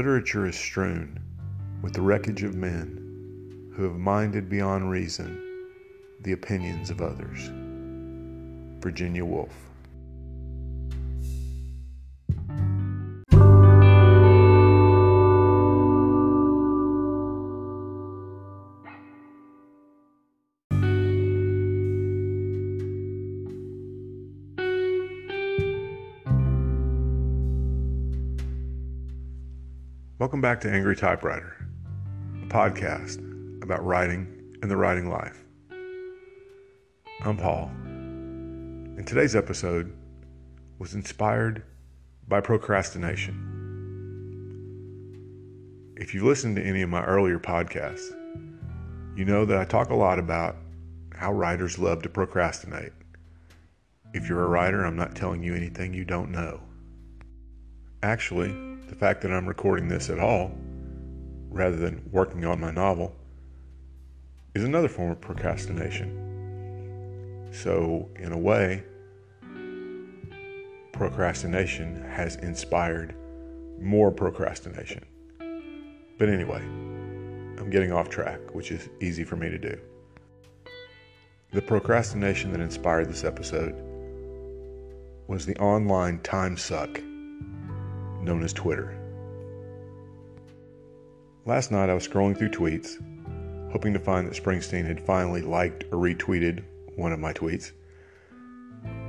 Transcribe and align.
Literature 0.00 0.46
is 0.46 0.56
strewn 0.56 1.20
with 1.82 1.92
the 1.92 2.00
wreckage 2.00 2.42
of 2.42 2.54
men 2.54 3.70
who 3.76 3.82
have 3.82 3.98
minded 3.98 4.48
beyond 4.48 4.90
reason 4.90 5.38
the 6.22 6.32
opinions 6.32 6.88
of 6.88 7.02
others. 7.02 7.50
Virginia 8.82 9.26
Woolf. 9.26 9.69
Welcome 30.20 30.42
back 30.42 30.60
to 30.60 30.70
Angry 30.70 30.94
Typewriter, 30.96 31.56
a 32.42 32.46
podcast 32.48 33.16
about 33.62 33.82
writing 33.82 34.54
and 34.60 34.70
the 34.70 34.76
writing 34.76 35.08
life. 35.08 35.42
I'm 37.24 37.38
Paul, 37.38 37.70
and 37.84 39.06
today's 39.06 39.34
episode 39.34 39.96
was 40.78 40.92
inspired 40.92 41.62
by 42.28 42.42
procrastination. 42.42 43.46
If 45.96 46.12
you've 46.12 46.24
listened 46.24 46.56
to 46.56 46.62
any 46.62 46.82
of 46.82 46.90
my 46.90 47.02
earlier 47.02 47.38
podcasts, 47.38 48.14
you 49.16 49.24
know 49.24 49.46
that 49.46 49.56
I 49.56 49.64
talk 49.64 49.88
a 49.88 49.94
lot 49.94 50.18
about 50.18 50.56
how 51.14 51.32
writers 51.32 51.78
love 51.78 52.02
to 52.02 52.10
procrastinate. 52.10 52.92
If 54.12 54.28
you're 54.28 54.44
a 54.44 54.48
writer, 54.48 54.84
I'm 54.84 54.96
not 54.96 55.16
telling 55.16 55.42
you 55.42 55.54
anything 55.54 55.94
you 55.94 56.04
don't 56.04 56.30
know. 56.30 56.60
Actually, 58.02 58.69
the 58.90 58.96
fact 58.96 59.22
that 59.22 59.30
I'm 59.30 59.46
recording 59.46 59.88
this 59.88 60.10
at 60.10 60.18
all, 60.18 60.50
rather 61.48 61.76
than 61.76 62.02
working 62.10 62.44
on 62.44 62.60
my 62.60 62.72
novel, 62.72 63.14
is 64.56 64.64
another 64.64 64.88
form 64.88 65.12
of 65.12 65.20
procrastination. 65.20 67.48
So, 67.52 68.08
in 68.16 68.32
a 68.32 68.38
way, 68.38 68.82
procrastination 70.92 72.02
has 72.10 72.34
inspired 72.36 73.14
more 73.80 74.10
procrastination. 74.10 75.04
But 76.18 76.28
anyway, 76.28 76.60
I'm 76.60 77.70
getting 77.70 77.92
off 77.92 78.08
track, 78.08 78.40
which 78.54 78.72
is 78.72 78.88
easy 79.00 79.22
for 79.22 79.36
me 79.36 79.50
to 79.50 79.58
do. 79.58 79.78
The 81.52 81.62
procrastination 81.62 82.50
that 82.52 82.60
inspired 82.60 83.08
this 83.08 83.22
episode 83.22 83.74
was 85.28 85.46
the 85.46 85.56
online 85.58 86.18
time 86.22 86.56
suck 86.56 87.00
known 88.22 88.42
as 88.42 88.52
Twitter. 88.52 88.96
Last 91.46 91.70
night 91.70 91.90
I 91.90 91.94
was 91.94 92.06
scrolling 92.06 92.36
through 92.36 92.50
tweets, 92.50 92.96
hoping 93.72 93.92
to 93.92 93.98
find 93.98 94.26
that 94.26 94.40
Springsteen 94.40 94.86
had 94.86 95.00
finally 95.00 95.42
liked 95.42 95.84
or 95.84 95.98
retweeted 95.98 96.62
one 96.96 97.12
of 97.12 97.18
my 97.18 97.32
tweets. 97.32 97.72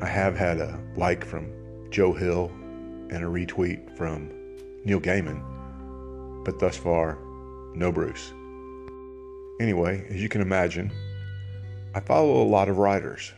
I 0.00 0.06
have 0.06 0.36
had 0.36 0.58
a 0.58 0.80
like 0.96 1.24
from 1.24 1.50
Joe 1.90 2.12
Hill 2.12 2.50
and 3.10 3.22
a 3.24 3.28
retweet 3.28 3.96
from 3.96 4.30
Neil 4.84 5.00
Gaiman, 5.00 6.44
but 6.44 6.58
thus 6.58 6.76
far, 6.76 7.18
no 7.74 7.92
Bruce. 7.92 8.32
Anyway, 9.60 10.06
as 10.10 10.20
you 10.20 10.28
can 10.28 10.40
imagine, 10.40 10.90
I 11.94 12.00
follow 12.00 12.42
a 12.42 12.48
lot 12.48 12.68
of 12.68 12.78
writers 12.78 13.32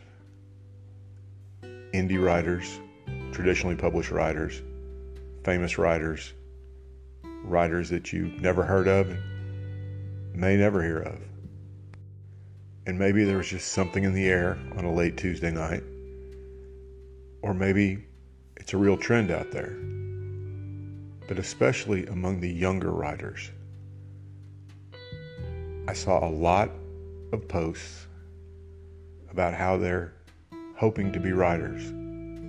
indie 1.93 2.23
writers, 2.23 2.79
traditionally 3.31 3.75
published 3.75 4.11
writers, 4.11 4.61
famous 5.47 5.77
writers, 5.77 6.33
writers 7.45 7.89
that 7.89 8.11
you've 8.11 8.41
never 8.41 8.63
heard 8.63 8.85
of 8.85 9.07
may 10.33 10.57
never 10.57 10.83
hear 10.83 10.99
of. 10.99 11.21
And 12.85 12.99
maybe 12.99 13.23
there 13.23 13.37
was 13.37 13.47
just 13.47 13.71
something 13.71 14.03
in 14.03 14.13
the 14.13 14.27
air 14.27 14.57
on 14.75 14.83
a 14.83 14.93
late 14.93 15.15
Tuesday 15.15 15.49
night, 15.49 15.83
or 17.41 17.53
maybe 17.53 18.03
it's 18.57 18.73
a 18.73 18.77
real 18.77 18.97
trend 18.97 19.31
out 19.31 19.49
there. 19.51 19.77
But 21.29 21.39
especially 21.39 22.05
among 22.07 22.41
the 22.41 22.49
younger 22.49 22.91
writers, 22.91 23.49
I 25.87 25.93
saw 25.93 26.27
a 26.27 26.29
lot 26.29 26.71
of 27.31 27.47
posts 27.47 28.07
about 29.31 29.53
how 29.53 29.77
they're 29.77 30.11
hoping 30.75 31.13
to 31.13 31.21
be 31.21 31.31
writers, 31.31 31.93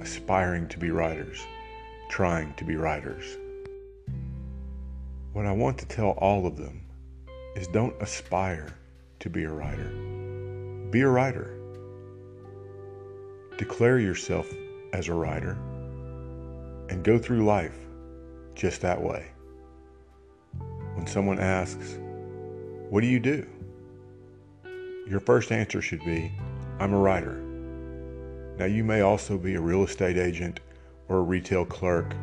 aspiring 0.03 0.67
to 0.71 0.81
be 0.81 0.91
writers 0.91 1.39
trying 2.09 2.55
to 2.55 2.65
be 2.65 2.77
writers. 2.77 3.37
What 5.33 5.47
I 5.47 5.53
want 5.53 5.79
to 5.79 5.87
tell 5.87 6.11
all 6.19 6.47
of 6.47 6.57
them 6.57 6.83
is 7.55 7.69
don't 7.69 7.95
aspire 8.01 8.75
to 9.21 9.31
be 9.31 9.45
a 9.45 9.51
writer. 9.51 9.91
Be 10.91 11.03
a 11.03 11.09
writer. 11.09 11.55
Declare 13.57 13.99
yourself 13.99 14.53
as 14.93 15.09
a 15.09 15.15
writer 15.15 15.53
and 16.89 17.05
go 17.05 17.19
through 17.19 17.45
life 17.45 17.79
just 18.55 18.81
that 18.81 19.01
way. 19.01 19.27
When 20.95 21.07
someone 21.07 21.39
asks, 21.39 21.99
What 22.89 23.03
do 23.03 23.07
you 23.07 23.21
do? 23.21 23.47
Your 25.09 25.21
first 25.21 25.53
answer 25.53 25.83
should 25.83 26.05
be, 26.05 26.33
I'm 26.79 26.93
a 26.93 26.99
writer. 26.99 27.37
Now, 28.59 28.65
you 28.65 28.83
may 28.83 29.03
also 29.03 29.39
be 29.39 29.55
a 29.55 29.61
real 29.61 29.85
estate 29.85 30.17
agent 30.17 30.61
or 31.09 31.19
a 31.19 31.23
retail 31.23 31.65
clerk 31.65 32.15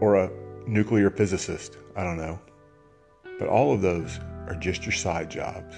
or 0.00 0.16
a 0.16 0.30
nuclear 0.66 1.10
physicist. 1.10 1.78
I 1.96 2.04
don't 2.04 2.16
know. 2.16 2.38
But 3.38 3.48
all 3.48 3.72
of 3.72 3.80
those 3.80 4.18
are 4.48 4.56
just 4.58 4.84
your 4.84 4.92
side 4.92 5.30
jobs. 5.30 5.74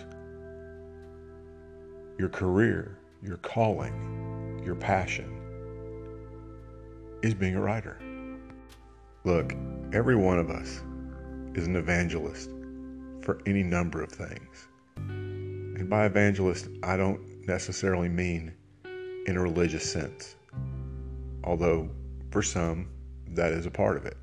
Your 2.19 2.29
career, 2.29 2.99
your 3.23 3.37
calling, 3.39 4.63
your 4.65 4.75
passion 4.75 5.33
is 7.23 7.35
being 7.35 7.57
a 7.57 7.61
writer. 7.61 7.99
Look, 9.25 9.55
every 9.93 10.17
one 10.17 10.39
of 10.39 10.51
us 10.51 10.83
is 11.55 11.67
an 11.67 11.77
evangelist 11.77 12.51
for 13.23 13.41
any 13.47 13.63
number 13.63 14.03
of 14.03 14.11
things. 14.11 14.69
And 14.97 15.91
by 15.91 16.07
evangelist, 16.07 16.69
I 16.83 16.97
don't 16.97 17.21
necessarily 17.47 18.09
mean 18.09 18.55
in 19.27 19.37
a 19.37 19.43
religious 19.43 19.91
sense 19.91 20.37
although 21.47 21.89
for 22.31 22.43
some, 22.43 22.89
that 23.29 23.53
is 23.53 23.65
a 23.65 23.71
part 23.71 23.97
of 23.97 24.05
it. 24.05 24.17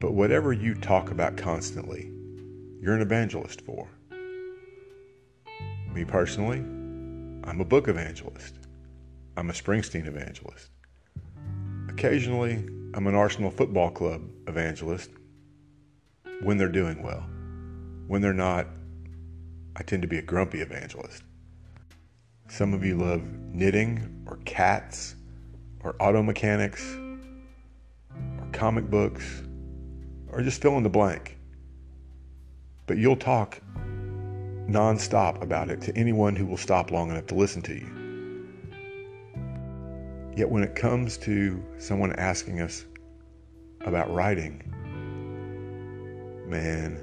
But 0.00 0.14
whatever 0.14 0.52
you 0.52 0.74
talk 0.74 1.10
about 1.10 1.36
constantly, 1.36 2.10
you're 2.80 2.94
an 2.94 3.02
evangelist 3.02 3.60
for. 3.60 3.88
Me 5.92 6.04
personally, 6.04 6.58
I'm 7.44 7.60
a 7.60 7.64
book 7.64 7.88
evangelist. 7.88 8.54
I'm 9.36 9.50
a 9.50 9.52
Springsteen 9.52 10.06
evangelist. 10.06 10.70
Occasionally, 11.88 12.54
I'm 12.94 13.06
an 13.06 13.14
Arsenal 13.14 13.50
Football 13.50 13.90
Club 13.90 14.22
evangelist 14.48 15.10
when 16.42 16.56
they're 16.56 16.68
doing 16.68 17.02
well. 17.02 17.26
When 18.06 18.22
they're 18.22 18.32
not, 18.32 18.66
I 19.76 19.82
tend 19.82 20.02
to 20.02 20.08
be 20.08 20.18
a 20.18 20.22
grumpy 20.22 20.60
evangelist. 20.60 21.22
Some 22.48 22.72
of 22.72 22.84
you 22.84 22.96
love 22.96 23.22
knitting 23.22 24.24
or 24.26 24.38
cats 24.44 25.14
or 25.82 25.94
auto 26.00 26.22
mechanics 26.22 26.84
or 28.38 28.46
comic 28.52 28.88
books 28.90 29.42
or 30.28 30.42
just 30.42 30.60
fill 30.62 30.76
in 30.76 30.82
the 30.82 30.88
blank. 30.88 31.38
But 32.86 32.98
you'll 32.98 33.16
talk 33.16 33.60
nonstop 34.68 35.42
about 35.42 35.70
it 35.70 35.80
to 35.82 35.96
anyone 35.96 36.36
who 36.36 36.46
will 36.46 36.56
stop 36.56 36.90
long 36.90 37.10
enough 37.10 37.26
to 37.26 37.34
listen 37.34 37.62
to 37.62 37.74
you. 37.74 38.00
Yet 40.36 40.48
when 40.48 40.62
it 40.62 40.74
comes 40.74 41.18
to 41.18 41.62
someone 41.78 42.12
asking 42.14 42.60
us 42.60 42.84
about 43.80 44.12
writing, 44.12 44.62
man, 46.48 47.00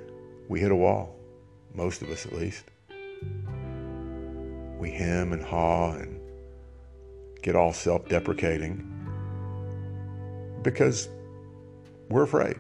we 0.47 0.59
hit 0.59 0.71
a 0.71 0.75
wall. 0.75 1.15
Most 1.73 2.01
of 2.01 2.09
us, 2.09 2.25
at 2.25 2.33
least. 2.33 2.65
We 4.79 4.91
hem 4.91 5.33
and 5.33 5.43
haw 5.43 5.93
and 5.93 6.16
get 7.47 7.55
all 7.55 7.71
self 7.71 8.05
deprecating 8.09 8.83
because 10.63 11.07
we're 12.09 12.23
afraid. 12.23 12.57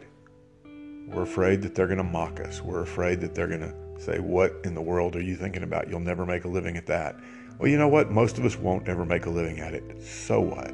We're 1.09 1.23
afraid 1.23 1.61
that 1.63 1.75
they're 1.75 1.87
going 1.87 1.97
to 1.97 2.05
mock 2.05 2.39
us. 2.39 2.61
We're 2.61 2.83
afraid 2.83 3.19
that 3.19 3.35
they're 3.35 3.49
going 3.49 3.59
to 3.59 3.75
say, 4.01 4.19
What 4.19 4.55
in 4.63 4.75
the 4.75 4.81
world 4.81 5.17
are 5.17 5.21
you 5.21 5.35
thinking 5.35 5.63
about? 5.63 5.89
You'll 5.89 5.99
never 5.99 6.25
make 6.25 6.45
a 6.45 6.47
living 6.47 6.77
at 6.77 6.85
that. 6.85 7.19
Well, 7.59 7.69
you 7.69 7.77
know 7.77 7.89
what? 7.89 8.11
Most 8.11 8.37
of 8.37 8.45
us 8.45 8.55
won't 8.55 8.87
ever 8.87 9.03
make 9.03 9.25
a 9.25 9.29
living 9.29 9.59
at 9.59 9.73
it. 9.73 10.01
So 10.01 10.39
what? 10.39 10.71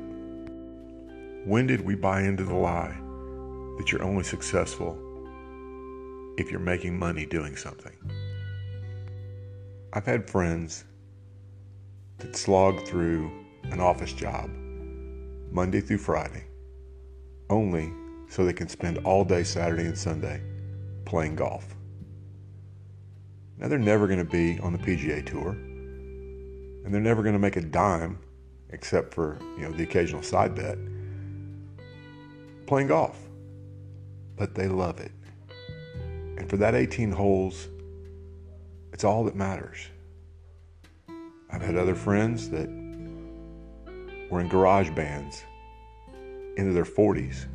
When 1.47 1.65
did 1.65 1.81
we 1.81 1.95
buy 1.95 2.21
into 2.21 2.43
the 2.43 2.53
lie 2.53 2.95
that 3.79 3.91
you're 3.91 4.03
only 4.03 4.23
successful 4.23 4.95
if 6.37 6.51
you're 6.51 6.59
making 6.59 6.99
money 6.99 7.25
doing 7.25 7.55
something? 7.55 7.95
I've 9.91 10.05
had 10.05 10.29
friends 10.29 10.83
that 12.19 12.35
slog 12.35 12.85
through 12.85 13.42
an 13.71 13.79
office 13.79 14.13
job, 14.13 14.49
Monday 15.51 15.81
through 15.81 15.97
Friday, 15.97 16.45
only 17.49 17.91
so 18.29 18.45
they 18.45 18.53
can 18.53 18.67
spend 18.67 18.97
all 18.99 19.23
day 19.23 19.43
Saturday 19.43 19.85
and 19.85 19.97
Sunday 19.97 20.41
playing 21.05 21.35
golf. 21.35 21.75
Now, 23.57 23.67
they're 23.67 23.79
never 23.79 24.07
going 24.07 24.19
to 24.19 24.25
be 24.25 24.59
on 24.59 24.73
the 24.73 24.79
PGA 24.79 25.25
Tour, 25.25 25.51
and 25.51 26.93
they're 26.93 27.01
never 27.01 27.21
going 27.21 27.33
to 27.33 27.39
make 27.39 27.55
a 27.55 27.61
dime 27.61 28.19
except 28.71 29.13
for, 29.13 29.37
you 29.57 29.63
know, 29.63 29.71
the 29.71 29.83
occasional 29.83 30.23
side 30.23 30.55
bet 30.55 30.77
playing 32.65 32.87
golf. 32.87 33.19
But 34.35 34.55
they 34.55 34.67
love 34.67 34.99
it. 34.99 35.11
And 36.37 36.49
for 36.49 36.57
that 36.57 36.73
18 36.73 37.11
holes, 37.11 37.67
it's 38.91 39.03
all 39.03 39.23
that 39.25 39.35
matters. 39.35 39.87
I've 41.51 41.61
had 41.61 41.77
other 41.77 41.93
friends 41.93 42.49
that 42.49 42.67
were 44.33 44.41
in 44.41 44.47
garage 44.47 44.89
bands 44.89 45.45
into 46.57 46.73
their 46.73 46.85
40s. 46.85 47.45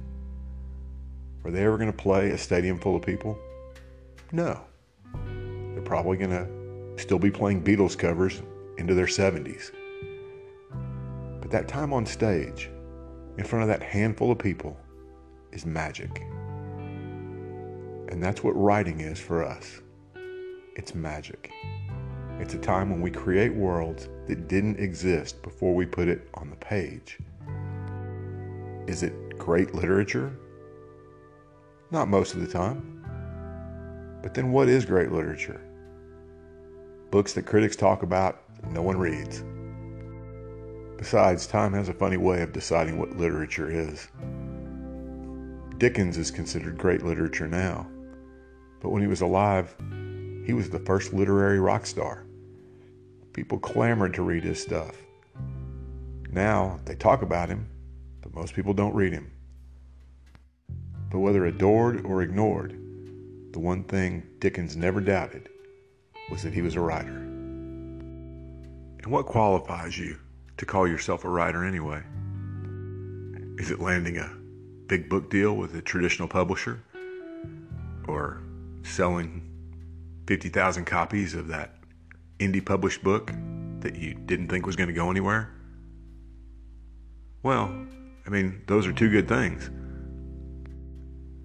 Are 1.44 1.50
they 1.50 1.64
ever 1.64 1.76
going 1.76 1.90
to 1.90 1.96
play 1.96 2.30
a 2.30 2.38
stadium 2.38 2.78
full 2.78 2.94
of 2.94 3.02
people? 3.02 3.36
No. 4.30 4.60
They're 5.72 5.82
probably 5.82 6.16
going 6.16 6.30
to 6.30 7.02
still 7.02 7.18
be 7.18 7.32
playing 7.32 7.64
Beatles 7.64 7.98
covers 7.98 8.42
into 8.78 8.94
their 8.94 9.06
70s. 9.06 9.72
But 11.40 11.50
that 11.50 11.66
time 11.66 11.92
on 11.92 12.06
stage, 12.06 12.70
in 13.38 13.44
front 13.44 13.64
of 13.64 13.68
that 13.68 13.82
handful 13.82 14.30
of 14.30 14.38
people, 14.38 14.78
is 15.50 15.66
magic. 15.66 16.22
And 18.08 18.22
that's 18.22 18.44
what 18.44 18.52
writing 18.52 19.00
is 19.00 19.18
for 19.18 19.42
us 19.44 19.80
it's 20.76 20.94
magic. 20.94 21.50
It's 22.40 22.54
a 22.54 22.58
time 22.58 22.88
when 22.88 23.00
we 23.00 23.10
create 23.10 23.52
worlds 23.52 24.08
that 24.28 24.46
didn't 24.46 24.78
exist 24.78 25.42
before 25.42 25.74
we 25.74 25.86
put 25.86 26.06
it 26.06 26.28
on 26.34 26.50
the 26.50 26.56
page. 26.56 27.18
Is 28.86 29.02
it 29.02 29.36
great 29.36 29.74
literature? 29.74 30.38
Not 31.90 32.06
most 32.06 32.34
of 32.34 32.40
the 32.40 32.46
time. 32.46 32.94
But 34.22 34.34
then 34.34 34.52
what 34.52 34.68
is 34.68 34.84
great 34.84 35.10
literature? 35.10 35.60
Books 37.10 37.32
that 37.32 37.44
critics 37.44 37.74
talk 37.74 38.04
about, 38.04 38.42
no 38.70 38.82
one 38.82 38.98
reads. 38.98 39.42
Besides, 40.96 41.46
time 41.46 41.72
has 41.72 41.88
a 41.88 41.94
funny 41.94 42.18
way 42.18 42.42
of 42.42 42.52
deciding 42.52 42.98
what 42.98 43.16
literature 43.16 43.68
is. 43.68 44.08
Dickens 45.78 46.18
is 46.18 46.30
considered 46.30 46.78
great 46.78 47.04
literature 47.04 47.48
now, 47.48 47.88
but 48.80 48.90
when 48.90 49.02
he 49.02 49.08
was 49.08 49.22
alive, 49.22 49.74
he 50.44 50.52
was 50.52 50.70
the 50.70 50.80
first 50.80 51.12
literary 51.12 51.58
rock 51.58 51.84
star. 51.84 52.27
People 53.38 53.60
clamored 53.60 54.14
to 54.14 54.22
read 54.22 54.42
his 54.42 54.60
stuff. 54.60 54.96
Now 56.32 56.80
they 56.86 56.96
talk 56.96 57.22
about 57.22 57.48
him, 57.48 57.68
but 58.20 58.34
most 58.34 58.52
people 58.52 58.74
don't 58.74 58.96
read 58.96 59.12
him. 59.12 59.30
But 61.08 61.20
whether 61.20 61.46
adored 61.46 62.04
or 62.04 62.22
ignored, 62.22 62.72
the 63.52 63.60
one 63.60 63.84
thing 63.84 64.26
Dickens 64.40 64.74
never 64.74 65.00
doubted 65.00 65.50
was 66.28 66.42
that 66.42 66.52
he 66.52 66.62
was 66.62 66.74
a 66.74 66.80
writer. 66.80 67.14
And 67.14 69.06
what 69.06 69.26
qualifies 69.26 69.96
you 69.96 70.18
to 70.56 70.66
call 70.66 70.88
yourself 70.88 71.24
a 71.24 71.30
writer 71.30 71.64
anyway? 71.64 72.02
Is 73.56 73.70
it 73.70 73.78
landing 73.78 74.18
a 74.18 74.34
big 74.88 75.08
book 75.08 75.30
deal 75.30 75.54
with 75.54 75.76
a 75.76 75.80
traditional 75.80 76.26
publisher? 76.26 76.82
Or 78.08 78.42
selling 78.82 79.48
50,000 80.26 80.86
copies 80.86 81.36
of 81.36 81.46
that 81.46 81.77
indie 82.38 82.64
published 82.64 83.02
book 83.02 83.32
that 83.80 83.96
you 83.96 84.14
didn't 84.14 84.48
think 84.48 84.66
was 84.66 84.76
going 84.76 84.88
to 84.88 84.94
go 84.94 85.10
anywhere? 85.10 85.50
Well, 87.42 87.86
I 88.26 88.30
mean, 88.30 88.62
those 88.66 88.86
are 88.86 88.92
two 88.92 89.10
good 89.10 89.28
things. 89.28 89.70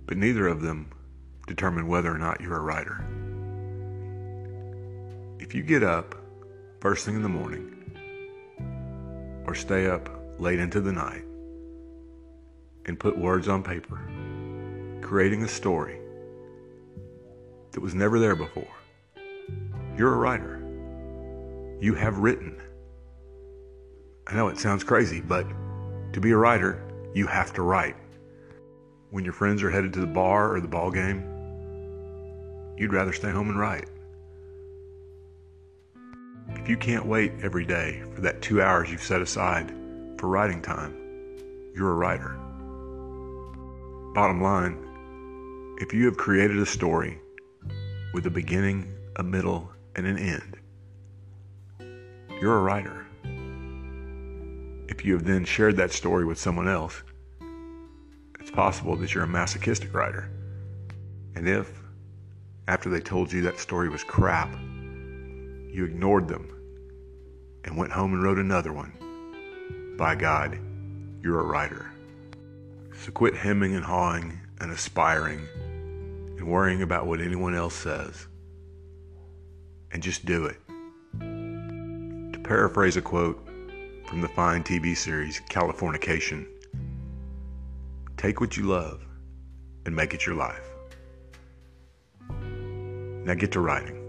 But 0.06 0.18
neither 0.18 0.48
of 0.48 0.62
them 0.62 0.92
determine 1.48 1.88
whether 1.88 2.13
or 2.13 2.18
not 2.18 2.42
you're 2.42 2.57
a 2.57 2.62
writer. 2.62 3.06
If 5.40 5.54
you 5.54 5.63
get 5.63 5.84
up 5.84 6.16
first 6.80 7.06
thing 7.06 7.16
in 7.16 7.22
the 7.22 7.30
morning 7.30 7.69
or 9.46 9.56
stay 9.56 9.88
up 9.88 10.10
late 10.39 10.60
into 10.60 10.81
the 10.81 10.92
night 10.92 11.24
and 12.86 13.00
put 13.00 13.18
words 13.18 13.48
on 13.48 13.63
paper, 13.63 14.01
creating 15.01 15.44
a 15.44 15.48
story 15.48 16.00
that 17.72 17.81
was 17.81 17.94
never 17.96 18.19
there 18.19 18.36
before. 18.36 18.68
You're 19.98 20.13
a 20.13 20.18
writer. 20.18 20.62
You 21.84 21.94
have 21.96 22.20
written. 22.20 22.62
I 24.26 24.36
know 24.36 24.48
it 24.48 24.58
sounds 24.58 24.86
crazy, 24.86 25.20
but 25.20 25.46
to 26.14 26.22
be 26.22 26.32
a 26.32 26.38
writer, 26.38 26.82
you 27.14 27.28
have 27.28 27.52
to 27.56 27.62
write. 27.62 27.98
When 29.10 29.26
your 29.26 29.34
friends 29.34 29.62
are 29.62 29.70
headed 29.70 29.92
to 29.92 30.00
the 30.00 30.08
bar 30.08 30.56
or 30.56 30.62
the 30.62 30.68
ball 30.70 30.92
game, 30.92 31.26
you'd 32.78 32.94
rather 32.94 33.12
stay 33.12 33.32
home 33.32 33.50
and 33.50 33.60
write. 33.60 33.90
If 36.52 36.70
you 36.70 36.78
can't 36.78 37.06
wait 37.06 37.34
every 37.42 37.66
day 37.66 38.02
for 38.16 38.22
that 38.22 38.42
two 38.42 38.62
hours 38.62 38.90
you've 38.90 39.04
set 39.04 39.22
aside 39.22 39.70
for 40.18 40.30
writing 40.30 40.62
time, 40.62 40.96
you're 41.76 41.92
a 41.92 41.96
writer. 41.96 42.40
Bottom 44.16 44.42
line, 44.42 45.76
if 45.82 45.94
you 45.94 46.06
have 46.06 46.16
created 46.16 46.60
a 46.60 46.66
story 46.66 47.20
with 48.14 48.26
a 48.26 48.32
beginning, 48.32 48.88
a 49.18 49.24
middle, 49.24 49.70
and 49.98 50.08
an 50.08 50.18
end. 50.18 50.62
You're 52.44 52.57
a 52.57 52.62
writer. 52.62 53.06
If 54.90 55.06
you 55.06 55.13
have 55.13 55.24
then 55.24 55.45
shared 55.45 55.78
that 55.78 55.94
story 55.94 56.25
with 56.25 56.38
someone 56.38 56.68
else, 56.68 57.01
it's 58.38 58.51
possible 58.51 58.98
that 58.98 59.13
you're 59.13 59.24
a 59.24 59.28
masochistic 59.28 59.94
writer. 59.94 60.30
And 61.36 61.48
if, 61.48 61.72
after 62.68 62.90
they 62.90 63.00
told 63.00 63.31
you 63.31 63.44
that 63.44 63.60
story 63.60 63.88
was 63.88 64.04
crap, 64.04 64.51
you 64.51 65.86
ignored 65.86 66.28
them 66.28 66.50
and 67.63 67.78
went 67.78 67.94
home 67.94 68.13
and 68.13 68.22
wrote 68.22 68.40
another 68.40 68.74
one, 68.74 69.96
by 69.98 70.13
God, 70.13 70.60
you're 71.22 71.39
a 71.39 71.46
writer. 71.46 71.94
So 73.06 73.13
quit 73.13 73.36
hemming 73.38 73.74
and 73.74 73.86
hawing 73.86 74.38
and 74.60 74.69
aspiring 74.69 75.48
and 76.38 76.46
worrying 76.46 76.82
about 76.82 77.08
what 77.08 77.22
anyone 77.22 77.56
else 77.56 77.74
says. 77.74 78.27
And 79.94 80.03
just 80.03 80.25
do 80.25 80.48
it. 80.48 80.58
Paraphrase 82.44 82.98
a 82.98 83.02
quote 83.02 83.48
from 84.06 84.20
the 84.20 84.28
fine 84.28 84.64
TV 84.64 84.96
series 84.96 85.40
Californication 85.50 86.46
take 88.18 88.40
what 88.40 88.56
you 88.56 88.64
love 88.64 89.06
and 89.86 89.94
make 89.94 90.14
it 90.14 90.26
your 90.26 90.36
life. 90.36 90.64
Now 92.30 93.34
get 93.34 93.52
to 93.54 93.60
writing. 93.60 94.00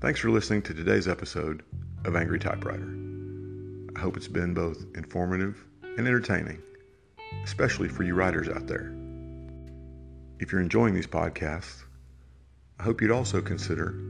Thanks 0.00 0.20
for 0.20 0.30
listening 0.30 0.62
to 0.62 0.74
today's 0.74 1.06
episode 1.06 1.62
of 2.04 2.16
Angry 2.16 2.38
Typewriter. 2.38 2.97
I 3.98 4.00
hope 4.00 4.16
it's 4.16 4.28
been 4.28 4.54
both 4.54 4.86
informative 4.94 5.64
and 5.82 6.06
entertaining, 6.06 6.62
especially 7.42 7.88
for 7.88 8.04
you 8.04 8.14
writers 8.14 8.48
out 8.48 8.68
there. 8.68 8.94
If 10.38 10.52
you're 10.52 10.60
enjoying 10.60 10.94
these 10.94 11.08
podcasts, 11.08 11.82
I 12.78 12.84
hope 12.84 13.00
you'd 13.00 13.10
also 13.10 13.42
consider 13.42 14.00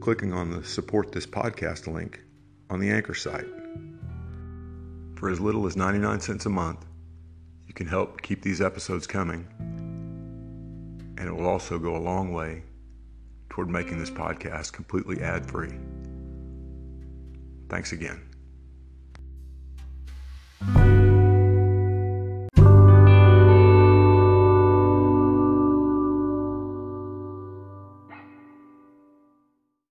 clicking 0.00 0.32
on 0.32 0.52
the 0.52 0.62
Support 0.62 1.10
This 1.10 1.26
Podcast 1.26 1.92
link 1.92 2.20
on 2.70 2.78
the 2.78 2.88
Anchor 2.88 3.14
site. 3.14 3.48
For 5.16 5.28
as 5.28 5.40
little 5.40 5.66
as 5.66 5.76
99 5.76 6.20
cents 6.20 6.46
a 6.46 6.50
month, 6.50 6.86
you 7.66 7.74
can 7.74 7.88
help 7.88 8.22
keep 8.22 8.42
these 8.42 8.60
episodes 8.60 9.08
coming, 9.08 9.44
and 11.18 11.26
it 11.26 11.32
will 11.32 11.48
also 11.48 11.80
go 11.80 11.96
a 11.96 11.98
long 11.98 12.32
way 12.32 12.62
toward 13.50 13.70
making 13.70 13.98
this 13.98 14.08
podcast 14.08 14.72
completely 14.72 15.20
ad 15.20 15.50
free. 15.50 15.76
Thanks 17.68 17.90
again. 17.90 18.35